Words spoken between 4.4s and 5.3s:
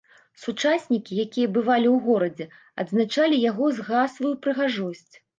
прыгажосць.